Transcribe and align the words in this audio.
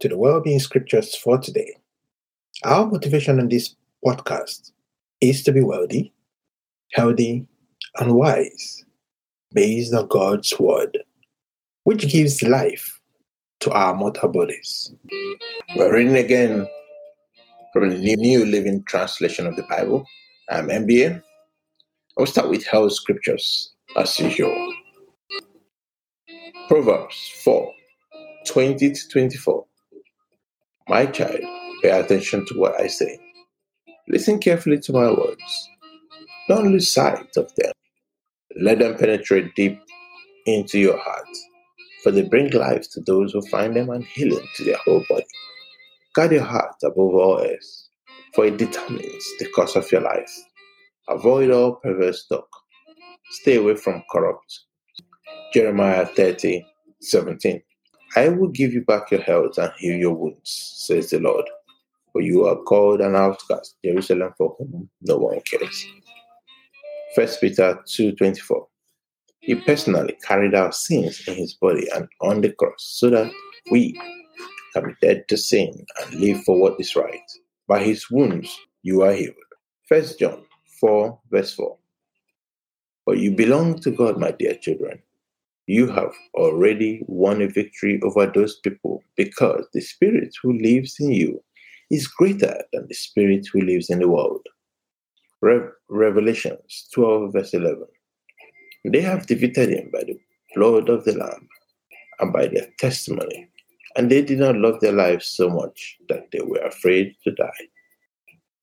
to 0.00 0.08
the 0.08 0.16
Wellbeing 0.16 0.58
Scriptures 0.58 1.14
for 1.14 1.38
today. 1.38 1.76
Our 2.64 2.86
motivation 2.86 3.38
on 3.38 3.48
this 3.48 3.76
podcast 4.04 4.72
is 5.20 5.42
to 5.44 5.52
be 5.52 5.60
wealthy, 5.60 6.12
healthy, 6.92 7.46
and 7.98 8.14
wise 8.14 8.84
based 9.52 9.92
on 9.94 10.08
God's 10.08 10.58
Word, 10.58 10.98
which 11.84 12.10
gives 12.10 12.42
life 12.42 12.98
to 13.60 13.70
our 13.72 13.94
mortal 13.94 14.30
bodies. 14.30 14.90
We're 15.76 15.94
reading 15.94 16.16
again 16.16 16.66
from 17.74 17.90
the 17.90 18.16
New 18.16 18.46
Living 18.46 18.82
Translation 18.84 19.46
of 19.46 19.56
the 19.56 19.64
Bible. 19.64 20.06
Um, 20.50 20.70
I'm 20.70 20.86
MBA. 20.86 21.22
I'll 22.18 22.26
start 22.26 22.48
with 22.48 22.66
health 22.66 22.94
scriptures 22.94 23.74
as 23.96 24.18
usual. 24.18 24.74
Proverbs 26.68 27.32
4 27.44 27.70
20 28.46 28.92
to 28.92 29.08
24. 29.08 29.66
My 30.90 31.06
child, 31.06 31.38
pay 31.82 31.90
attention 31.90 32.44
to 32.46 32.54
what 32.58 32.80
I 32.80 32.88
say. 32.88 33.16
Listen 34.08 34.40
carefully 34.40 34.80
to 34.80 34.92
my 34.92 35.08
words. 35.08 35.68
Don't 36.48 36.72
lose 36.72 36.90
sight 36.90 37.36
of 37.36 37.48
them. 37.54 37.70
Let 38.60 38.80
them 38.80 38.96
penetrate 38.98 39.54
deep 39.54 39.80
into 40.46 40.80
your 40.80 40.98
heart, 40.98 41.28
for 42.02 42.10
they 42.10 42.22
bring 42.22 42.50
life 42.50 42.90
to 42.90 43.00
those 43.02 43.32
who 43.32 43.40
find 43.42 43.76
them 43.76 43.88
and 43.90 44.04
healing 44.04 44.44
to 44.56 44.64
their 44.64 44.78
whole 44.78 45.04
body. 45.08 45.24
Guard 46.16 46.32
your 46.32 46.42
heart 46.42 46.74
above 46.82 47.14
all 47.14 47.38
else, 47.38 47.88
for 48.34 48.46
it 48.46 48.56
determines 48.56 49.24
the 49.38 49.48
course 49.54 49.76
of 49.76 49.92
your 49.92 50.00
life. 50.00 50.32
Avoid 51.08 51.52
all 51.52 51.76
perverse 51.76 52.26
talk. 52.26 52.48
Stay 53.30 53.58
away 53.58 53.76
from 53.76 54.02
corrupt. 54.10 54.64
Jeremiah 55.54 56.04
30, 56.04 56.66
17. 57.00 57.62
I 58.16 58.28
will 58.28 58.48
give 58.48 58.72
you 58.72 58.82
back 58.82 59.10
your 59.12 59.22
health 59.22 59.58
and 59.58 59.72
heal 59.78 59.96
your 59.96 60.14
wounds, 60.14 60.40
says 60.86 61.10
the 61.10 61.20
Lord. 61.20 61.44
For 62.12 62.20
you 62.20 62.46
are 62.46 62.56
called 62.56 63.00
an 63.00 63.14
outcast, 63.14 63.76
Jerusalem 63.84 64.32
for 64.36 64.56
whom 64.58 64.90
no 65.02 65.16
one 65.16 65.40
cares. 65.42 65.86
1 67.14 67.28
Peter 67.40 67.78
2.24 67.86 68.66
He 69.40 69.54
personally 69.54 70.16
carried 70.26 70.54
our 70.54 70.72
sins 70.72 71.22
in 71.28 71.34
his 71.36 71.54
body 71.54 71.86
and 71.94 72.08
on 72.20 72.40
the 72.40 72.52
cross 72.52 72.74
so 72.78 73.10
that 73.10 73.30
we 73.70 73.92
can 74.74 74.86
be 74.86 74.94
dead 75.06 75.28
to 75.28 75.36
sin 75.36 75.86
and 76.02 76.14
live 76.20 76.42
for 76.44 76.60
what 76.60 76.80
is 76.80 76.96
right. 76.96 77.20
By 77.68 77.84
his 77.84 78.10
wounds 78.10 78.58
you 78.82 79.02
are 79.02 79.12
healed. 79.12 79.34
1 79.88 80.04
John 80.18 80.44
4 80.80 81.20
verse 81.30 81.54
4 81.54 81.76
But 83.06 83.18
you 83.18 83.30
belong 83.32 83.78
to 83.80 83.92
God, 83.92 84.18
my 84.18 84.32
dear 84.32 84.54
children 84.54 85.00
you 85.70 85.86
have 85.86 86.12
already 86.34 87.00
won 87.06 87.40
a 87.40 87.46
victory 87.46 88.00
over 88.02 88.26
those 88.26 88.58
people 88.58 89.04
because 89.16 89.64
the 89.72 89.80
Spirit 89.80 90.34
who 90.42 90.52
lives 90.58 90.96
in 90.98 91.12
you 91.12 91.40
is 91.92 92.08
greater 92.08 92.64
than 92.72 92.88
the 92.88 92.94
Spirit 92.94 93.46
who 93.52 93.60
lives 93.60 93.88
in 93.88 94.00
the 94.00 94.08
world. 94.08 94.44
Re- 95.40 95.70
Revelations 95.88 96.88
12, 96.92 97.32
verse 97.32 97.54
11. 97.54 97.84
They 98.86 99.00
have 99.00 99.28
defeated 99.28 99.68
him 99.68 99.90
by 99.92 100.00
the 100.00 100.18
blood 100.56 100.88
of 100.88 101.04
the 101.04 101.16
Lamb 101.16 101.48
and 102.18 102.32
by 102.32 102.48
their 102.48 102.66
testimony, 102.80 103.48
and 103.94 104.10
they 104.10 104.22
did 104.22 104.40
not 104.40 104.56
love 104.56 104.80
their 104.80 104.92
lives 104.92 105.26
so 105.26 105.48
much 105.48 105.98
that 106.08 106.32
they 106.32 106.40
were 106.40 106.66
afraid 106.66 107.14
to 107.22 107.30
die. 107.30 107.68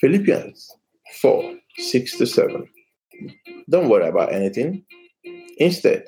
Philippians 0.02 0.70
4 1.22 1.56
6 1.78 2.18
to 2.18 2.28
7. 2.28 2.68
Don't 3.70 3.88
worry 3.88 4.10
about 4.10 4.34
anything. 4.34 4.84
Instead, 5.58 6.04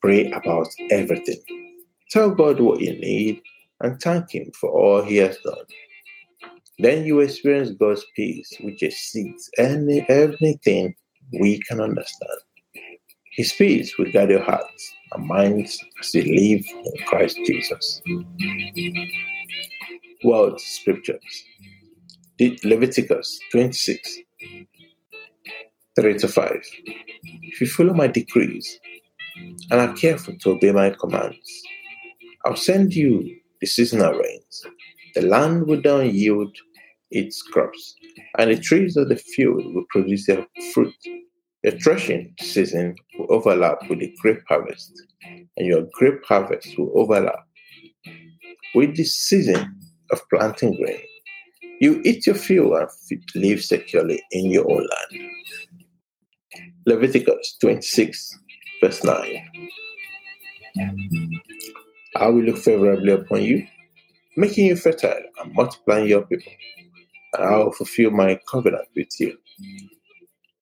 Pray 0.00 0.30
about 0.30 0.68
everything. 0.90 1.40
Tell 2.10 2.30
God 2.30 2.60
what 2.60 2.80
you 2.80 2.92
need 2.92 3.42
and 3.80 4.00
thank 4.00 4.32
Him 4.32 4.50
for 4.60 4.70
all 4.70 5.02
He 5.02 5.16
has 5.16 5.36
done. 5.44 5.64
Then 6.78 7.04
you 7.04 7.20
experience 7.20 7.70
God's 7.70 8.04
peace, 8.14 8.48
which 8.60 8.82
exceeds 8.82 9.50
any 9.58 10.06
everything 10.08 10.94
we 11.40 11.60
can 11.60 11.80
understand. 11.80 12.38
His 13.32 13.52
peace 13.52 13.96
will 13.98 14.10
guide 14.12 14.30
your 14.30 14.42
hearts 14.42 14.94
and 15.12 15.26
minds 15.26 15.78
as 16.00 16.14
you 16.14 16.22
live 16.22 16.64
in 16.84 17.06
Christ 17.06 17.38
Jesus. 17.44 18.02
World 20.24 20.60
Scriptures 20.60 21.44
Leviticus 22.64 23.40
26 23.50 24.18
3 26.00 26.18
to 26.18 26.28
5. 26.28 26.62
If 27.42 27.60
you 27.60 27.66
follow 27.66 27.94
my 27.94 28.06
decrees 28.06 28.78
and 29.70 29.80
are 29.80 29.92
careful 29.94 30.34
to 30.38 30.50
obey 30.50 30.72
my 30.72 30.90
commands. 30.90 31.62
I'll 32.44 32.56
send 32.56 32.94
you 32.94 33.36
the 33.60 33.66
seasonal 33.66 34.12
rains. 34.12 34.66
The 35.14 35.22
land 35.22 35.66
will 35.66 35.82
then 35.82 36.14
yield 36.14 36.54
its 37.10 37.42
crops, 37.42 37.94
and 38.38 38.50
the 38.50 38.58
trees 38.58 38.96
of 38.96 39.08
the 39.08 39.16
field 39.16 39.74
will 39.74 39.84
produce 39.90 40.26
their 40.26 40.46
fruit. 40.72 40.94
Your 41.64 41.78
threshing 41.78 42.34
season 42.40 42.94
will 43.18 43.32
overlap 43.32 43.78
with 43.88 43.98
the 43.98 44.14
grape 44.20 44.42
harvest, 44.48 44.92
and 45.22 45.66
your 45.66 45.86
grape 45.92 46.24
harvest 46.24 46.78
will 46.78 46.92
overlap 46.94 47.44
with 48.74 48.96
the 48.96 49.04
season 49.04 49.74
of 50.12 50.20
planting 50.30 50.76
grain. 50.76 51.00
You 51.80 52.00
eat 52.04 52.26
your 52.26 52.34
fill 52.34 52.74
and 52.74 52.88
live 53.34 53.62
securely 53.62 54.22
in 54.30 54.50
your 54.50 54.70
own 54.70 54.86
land. 54.86 55.30
Leviticus 56.86 57.56
26 57.60 58.38
Verse 58.80 59.02
9 59.02 59.47
I 62.16 62.26
will 62.28 62.42
look 62.42 62.58
favorably 62.58 63.12
upon 63.12 63.42
you, 63.42 63.66
making 64.36 64.66
you 64.66 64.76
fertile 64.76 65.22
and 65.40 65.54
multiplying 65.54 66.08
your 66.08 66.22
people, 66.22 66.52
and 67.34 67.44
I 67.44 67.56
will 67.58 67.72
fulfill 67.72 68.10
my 68.10 68.40
covenant 68.50 68.88
with 68.96 69.08
you. 69.20 69.38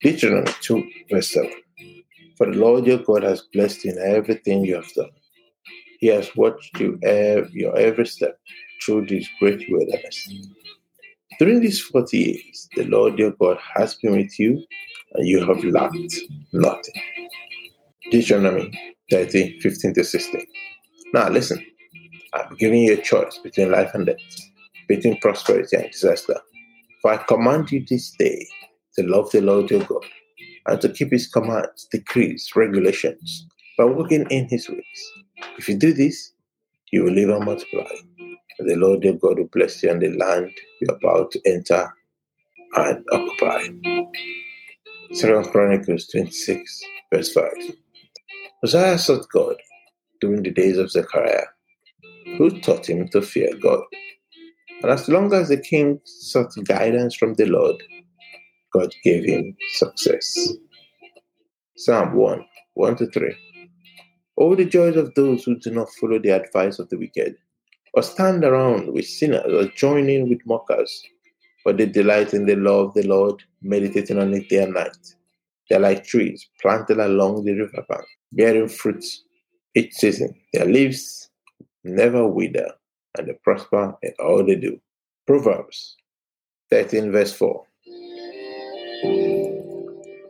Deuteronomy 0.02 0.52
2, 0.60 0.90
verse 1.10 1.32
7 1.32 1.50
For 2.36 2.46
the 2.46 2.58
Lord 2.58 2.86
your 2.86 2.98
God 2.98 3.22
has 3.22 3.42
blessed 3.52 3.84
you 3.84 3.92
in 3.92 3.98
everything 3.98 4.64
you 4.64 4.74
have 4.76 4.92
done. 4.92 5.10
He 6.00 6.08
has 6.08 6.34
watched 6.36 6.78
you 6.78 6.98
every, 7.02 7.50
your 7.52 7.76
every 7.78 8.06
step 8.06 8.38
through 8.84 9.06
this 9.06 9.26
great 9.40 9.64
wilderness. 9.70 10.28
During 11.38 11.60
these 11.60 11.80
40 11.80 12.18
years, 12.18 12.68
the 12.76 12.84
Lord 12.84 13.18
your 13.18 13.32
God 13.32 13.58
has 13.76 13.94
been 13.94 14.12
with 14.12 14.38
you, 14.38 14.62
and 15.14 15.26
you 15.26 15.40
have 15.46 15.64
lacked 15.64 16.16
nothing. 16.52 17.02
Deuteronomy 18.10 18.95
30, 19.10 19.60
15 19.60 19.94
to 19.94 20.04
16. 20.04 20.46
Now 21.14 21.28
listen, 21.28 21.64
I'm 22.34 22.56
giving 22.56 22.82
you 22.82 22.94
a 22.94 23.02
choice 23.02 23.38
between 23.42 23.70
life 23.70 23.90
and 23.94 24.06
death, 24.06 24.16
between 24.88 25.18
prosperity 25.20 25.76
and 25.76 25.90
disaster. 25.90 26.38
For 27.02 27.12
I 27.12 27.18
command 27.18 27.70
you 27.70 27.84
this 27.88 28.10
day 28.18 28.46
to 28.96 29.06
love 29.06 29.30
the 29.30 29.40
Lord 29.40 29.70
your 29.70 29.84
God 29.84 30.04
and 30.66 30.80
to 30.80 30.88
keep 30.88 31.12
his 31.12 31.26
commands, 31.28 31.86
decrees, 31.90 32.50
regulations, 32.56 33.46
by 33.78 33.84
walking 33.84 34.26
in 34.30 34.48
his 34.48 34.68
ways. 34.68 35.12
If 35.58 35.68
you 35.68 35.76
do 35.76 35.92
this, 35.92 36.32
you 36.92 37.04
will 37.04 37.12
live 37.12 37.30
and 37.30 37.44
multiply. 37.44 37.90
And 38.58 38.68
the 38.68 38.76
Lord 38.76 39.04
your 39.04 39.14
God 39.14 39.38
will 39.38 39.48
bless 39.52 39.82
you 39.82 39.90
in 39.90 40.00
the 40.00 40.16
land 40.16 40.50
you're 40.80 40.96
about 40.96 41.30
to 41.32 41.40
enter 41.46 41.92
and 42.76 43.04
occupy. 43.12 43.68
Second 45.12 45.50
Chronicles 45.52 46.08
26, 46.08 46.80
verse 47.12 47.32
5. 47.32 47.44
Uzziah 48.64 48.98
sought 48.98 49.28
God 49.28 49.56
during 50.20 50.42
the 50.42 50.50
days 50.50 50.78
of 50.78 50.90
Zechariah, 50.90 51.46
who 52.38 52.58
taught 52.60 52.88
him 52.88 53.06
to 53.08 53.20
fear 53.20 53.50
God. 53.62 53.82
And 54.82 54.90
as 54.90 55.08
long 55.08 55.32
as 55.34 55.48
the 55.48 55.58
king 55.58 56.00
sought 56.04 56.52
guidance 56.64 57.14
from 57.14 57.34
the 57.34 57.46
Lord, 57.46 57.76
God 58.72 58.94
gave 59.04 59.24
him 59.24 59.56
success. 59.74 60.34
Psalm 61.76 62.14
1 62.14 62.44
1 62.74 62.96
to 62.96 63.06
3. 63.06 63.34
Oh, 64.38 64.54
the 64.54 64.64
joys 64.64 64.96
of 64.96 65.14
those 65.14 65.44
who 65.44 65.58
do 65.58 65.70
not 65.70 65.88
follow 66.00 66.18
the 66.18 66.30
advice 66.30 66.78
of 66.78 66.88
the 66.88 66.96
wicked, 66.96 67.36
or 67.94 68.02
stand 68.02 68.44
around 68.44 68.92
with 68.92 69.06
sinners, 69.06 69.52
or 69.52 69.70
join 69.72 70.08
in 70.08 70.28
with 70.28 70.44
mockers, 70.46 71.02
but 71.64 71.76
they 71.76 71.86
delight 71.86 72.32
in 72.32 72.46
the 72.46 72.56
law 72.56 72.80
of 72.80 72.94
the 72.94 73.02
Lord, 73.02 73.42
meditating 73.60 74.18
on 74.18 74.32
it 74.32 74.48
day 74.48 74.62
and 74.62 74.74
night. 74.74 74.96
They 75.68 75.76
are 75.76 75.80
like 75.80 76.04
trees 76.04 76.48
planted 76.60 76.98
along 76.98 77.44
the 77.44 77.52
riverbank, 77.52 78.04
bearing 78.32 78.68
fruits 78.68 79.24
each 79.74 79.94
season. 79.94 80.34
Their 80.52 80.66
leaves 80.66 81.30
never 81.84 82.26
wither, 82.26 82.72
and 83.18 83.28
they 83.28 83.34
prosper 83.42 83.96
in 84.02 84.12
all 84.20 84.44
they 84.44 84.56
do. 84.56 84.80
Proverbs 85.26 85.96
13, 86.70 87.10
verse 87.10 87.32
4. 87.32 87.64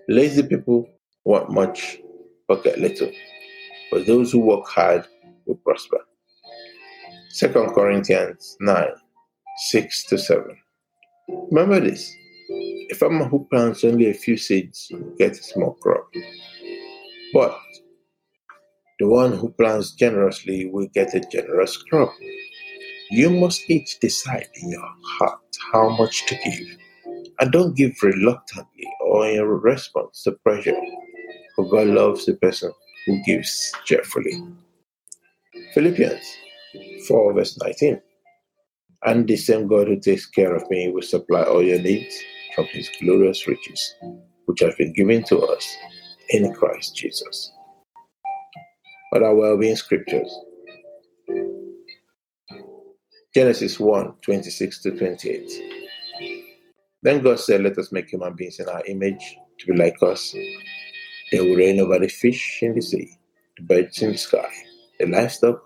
Lazy 0.09 0.43
people 0.43 0.89
want 1.25 1.51
much 1.51 1.99
but 2.49 2.63
get 2.63 2.79
little, 2.79 3.11
but 3.91 4.07
those 4.07 4.31
who 4.33 4.39
work 4.39 4.67
hard 4.67 5.07
will 5.47 5.57
prosper. 5.57 5.99
2 7.39 7.49
Corinthians 7.75 8.57
9, 8.61 8.87
6 9.69 10.05
to 10.05 10.17
7. 10.17 10.57
Remember 11.51 11.81
this 11.81 12.15
a 12.49 12.95
farmer 12.95 13.27
who 13.27 13.47
plants 13.51 13.85
only 13.85 14.11
a 14.11 14.15
few 14.15 14.37
seeds 14.37 14.91
gets 15.19 15.41
a 15.41 15.43
small 15.43 15.75
crop. 15.75 16.09
But 17.33 17.59
the 18.99 19.09
one 19.09 19.33
who 19.33 19.51
plants 19.51 19.93
generously 19.93 20.67
will 20.71 20.89
get 20.95 21.15
a 21.15 21.21
generous 21.21 21.77
crop. 21.77 22.13
You 23.11 23.31
must 23.31 23.69
each 23.69 23.99
decide 24.01 24.49
in 24.63 24.71
your 24.71 24.89
heart 25.03 25.41
how 25.73 25.91
much 25.91 26.27
to 26.27 26.35
give, 26.45 26.79
and 27.41 27.53
don't 27.53 27.77
give 27.77 27.95
reluctantly 28.03 28.87
or 29.01 29.29
in 29.29 29.43
response 29.43 30.23
to 30.23 30.33
pressure, 30.33 30.77
for 31.55 31.69
God 31.69 31.89
loves 31.89 32.27
the 32.27 32.35
person 32.35 32.73
who 33.07 33.23
gives 33.25 33.73
cheerfully. 33.85 34.43
Philippians 35.75 36.25
4, 37.07 37.35
verse 37.35 37.59
19. 37.63 38.01
And 39.05 39.29
the 39.29 39.37
same 39.37 39.69
God 39.69 39.89
who 39.89 40.01
takes 40.01 40.27
care 40.27 40.55
of 40.55 40.69
me 40.71 40.91
will 40.91 41.03
supply 41.03 41.43
all 41.43 41.63
your 41.63 41.81
needs 41.81 42.17
from 42.57 42.67
his 42.67 42.91
glorious 43.01 43.47
riches, 43.47 43.95
which 44.47 44.61
have 44.61 44.77
been 44.79 44.93
given 44.95 45.23
to 45.25 45.39
us 45.41 45.77
in 46.31 46.53
Christ 46.55 46.97
Jesus. 46.97 47.53
But 49.13 49.23
Other 49.23 49.35
well 49.35 49.59
being 49.59 49.77
scriptures 49.77 50.37
Genesis 53.37 53.79
1 53.79 54.15
26 54.23 54.83
to 54.83 54.91
28. 54.99 55.53
Then 57.03 57.23
God 57.23 57.39
said, 57.39 57.63
Let 57.63 57.77
us 57.77 57.93
make 57.93 58.09
human 58.09 58.35
beings 58.35 58.59
in 58.61 58.69
our 58.69 58.83
image 58.87 59.37
to 59.59 59.67
be 59.67 59.77
like 59.77 60.03
us. 60.03 60.35
They 61.31 61.41
will 61.41 61.55
reign 61.55 61.79
over 61.79 61.99
the 61.99 62.09
fish 62.09 62.61
in 62.63 62.75
the 62.75 62.81
sea, 62.81 63.11
the 63.59 63.65
birds 63.65 64.01
in 64.01 64.13
the 64.13 64.19
sky, 64.19 64.51
the 64.99 65.07
livestock, 65.07 65.63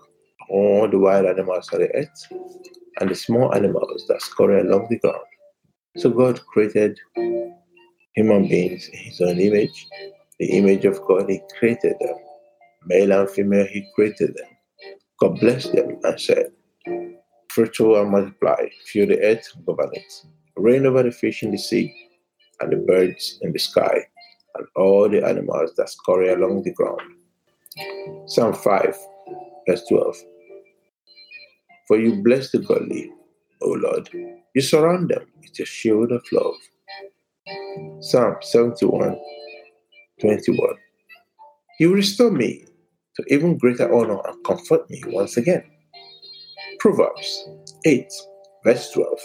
all 0.49 0.89
the 0.89 0.99
wild 0.99 1.27
animals 1.27 1.69
on 1.71 1.79
the 1.79 1.95
earth, 1.95 2.27
and 2.99 3.09
the 3.09 3.15
small 3.15 3.55
animals 3.55 4.03
that 4.09 4.21
scurry 4.21 4.59
along 4.59 4.87
the 4.89 4.99
ground. 4.99 5.30
So 5.97 6.09
God 6.09 6.39
created 6.45 6.99
human 8.13 8.47
beings 8.47 8.87
in 8.91 8.99
his 8.99 9.21
own 9.21 9.39
image. 9.39 9.87
The 10.39 10.57
image 10.57 10.85
of 10.85 11.01
God, 11.05 11.29
he 11.29 11.41
created 11.59 11.95
them. 11.99 12.15
Male 12.85 13.11
and 13.11 13.29
female, 13.29 13.67
he 13.67 13.87
created 13.93 14.35
them. 14.35 14.47
God 15.19 15.39
blessed 15.39 15.73
them 15.73 15.99
and 16.03 16.19
said, 16.19 16.51
Fruitful 17.49 18.01
and 18.01 18.11
multiply, 18.11 18.69
fill 18.85 19.07
the 19.07 19.21
earth, 19.21 19.51
govern 19.65 19.89
it. 19.93 20.25
Reign 20.55 20.85
over 20.85 21.03
the 21.03 21.11
fish 21.11 21.43
in 21.43 21.51
the 21.51 21.57
sea, 21.57 21.93
and 22.61 22.71
the 22.71 22.77
birds 22.77 23.37
in 23.41 23.51
the 23.51 23.59
sky, 23.59 24.05
and 24.55 24.67
all 24.75 25.09
the 25.09 25.25
animals 25.25 25.73
that 25.75 25.89
scurry 25.89 26.29
along 26.29 26.63
the 26.63 26.73
ground. 26.73 27.01
Psalm 28.25 28.53
5, 28.53 28.97
verse 29.67 29.83
12. 29.89 30.15
For 31.87 31.99
you 31.99 32.23
bless 32.23 32.51
the 32.51 32.59
godly, 32.59 33.11
O 33.61 33.69
Lord. 33.71 34.09
You 34.53 34.61
surround 34.61 35.09
them 35.09 35.25
with 35.39 35.57
your 35.57 35.65
shield 35.65 36.11
of 36.11 36.23
love. 36.31 36.55
Psalm 38.01 38.35
71, 38.41 39.19
21. 40.19 40.69
You 41.79 41.93
restore 41.93 42.31
me 42.31 42.65
to 43.15 43.23
even 43.33 43.57
greater 43.57 43.93
honor 43.93 44.19
and 44.25 44.43
comfort 44.43 44.89
me 44.89 45.01
once 45.07 45.37
again. 45.37 45.63
Proverbs 46.79 47.47
8, 47.85 48.11
verse 48.63 48.91
12. 48.91 49.19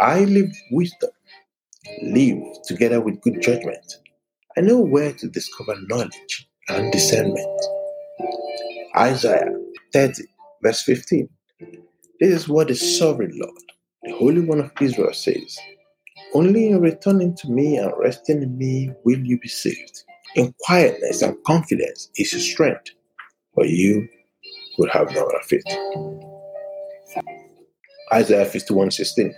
I 0.00 0.24
live 0.24 0.52
wisdom, 0.72 1.10
live 2.02 2.42
together 2.64 3.00
with 3.00 3.20
good 3.22 3.40
judgment. 3.40 3.96
I 4.56 4.60
know 4.60 4.80
where 4.80 5.12
to 5.12 5.28
discover 5.28 5.76
knowledge 5.88 6.48
and 6.68 6.92
discernment. 6.92 7.60
Isaiah 8.96 9.52
30, 9.92 10.22
verse 10.62 10.82
15. 10.82 11.28
This 12.20 12.30
is 12.30 12.48
what 12.48 12.68
the 12.68 12.76
sovereign 12.76 13.32
Lord, 13.34 13.58
the 14.04 14.12
Holy 14.12 14.40
One 14.40 14.60
of 14.60 14.70
Israel, 14.80 15.12
says 15.12 15.58
Only 16.32 16.68
in 16.68 16.80
returning 16.80 17.34
to 17.38 17.50
me 17.50 17.76
and 17.76 17.92
resting 17.98 18.40
in 18.40 18.56
me 18.56 18.92
will 19.04 19.18
you 19.18 19.36
be 19.38 19.48
saved. 19.48 20.04
In 20.36 20.54
quietness 20.60 21.22
and 21.22 21.36
confidence 21.44 22.10
is 22.16 22.32
your 22.32 22.40
strength, 22.40 22.90
for 23.54 23.66
you 23.66 24.08
will 24.78 24.90
have 24.90 25.10
no 25.12 25.26
other 25.26 25.40
faith. 25.42 25.64
Isaiah 28.12 28.46
51 28.46 28.92
16. 28.92 29.34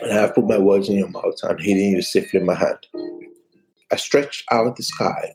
And 0.00 0.12
I 0.12 0.14
have 0.14 0.34
put 0.34 0.48
my 0.48 0.58
words 0.58 0.88
in 0.88 0.96
your 0.96 1.08
mouth 1.08 1.36
and 1.42 1.60
hidden 1.60 1.90
you 1.90 2.02
safely 2.02 2.40
in 2.40 2.46
my 2.46 2.54
hand. 2.54 2.78
I 3.92 3.96
stretched 3.96 4.44
out 4.50 4.76
the 4.76 4.82
sky 4.82 5.34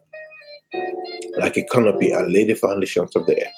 like 1.38 1.56
a 1.58 1.64
canopy 1.64 2.12
and 2.12 2.34
laid 2.34 2.48
the 2.48 2.56
foundations 2.56 3.16
of 3.16 3.28
the 3.28 3.40
earth. 3.40 3.54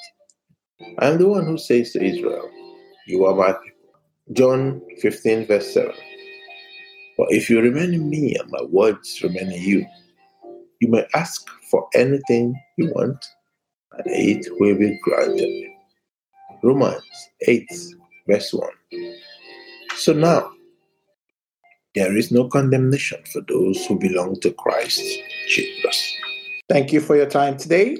I 1.00 1.08
am 1.08 1.18
the 1.18 1.28
one 1.28 1.46
who 1.46 1.58
says 1.58 1.92
to 1.94 2.04
Israel, 2.04 2.50
You 3.08 3.26
are 3.26 3.36
my 3.36 3.54
people. 3.54 4.00
John 4.34 4.82
15, 5.00 5.48
verse 5.48 5.74
7. 5.74 5.92
For 7.16 7.28
if 7.30 7.50
you 7.50 7.62
remain 7.62 7.94
in 7.94 8.10
me 8.10 8.36
and 8.36 8.50
my 8.52 8.64
words 8.64 9.22
remain 9.24 9.52
in 9.52 9.62
you, 9.62 9.86
you 10.80 10.88
may 10.90 11.06
ask 11.14 11.50
for 11.70 11.88
anything 11.94 12.56
you 12.78 12.92
want, 12.96 13.24
and 13.94 14.04
it 14.08 14.48
will 14.60 14.78
be 14.78 15.00
granted. 15.04 15.70
Romans 16.64 17.04
8, 17.48 17.68
verse 18.28 18.54
1. 18.54 18.70
So 19.96 20.14
now, 20.14 20.52
there 21.96 22.16
is 22.16 22.32
no 22.32 22.48
condemnation 22.48 23.22
for 23.32 23.42
those 23.48 23.86
who 23.86 24.00
belong 24.00 24.40
to 24.42 24.52
Christ 24.52 25.02
Jesus. 25.48 26.16
Thank 26.70 26.94
you 26.94 27.02
for 27.02 27.16
your 27.16 27.26
time 27.26 27.58
today. 27.58 27.98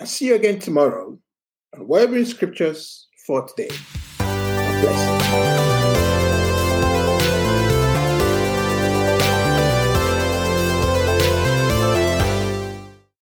I'll 0.00 0.06
see 0.06 0.26
you 0.26 0.34
again 0.34 0.58
tomorrow 0.58 1.18
Whatever 1.78 2.16
in 2.16 2.26
scriptures 2.26 3.08
for 3.26 3.46
today. 3.46 3.74
God 4.18 4.80
bless 4.82 5.23